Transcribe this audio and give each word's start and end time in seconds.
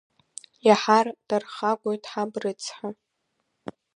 Иаҳар 0.67 1.07
дархагоит 1.27 2.03
ҳаб 2.11 2.31
рыцҳа… 2.41 2.89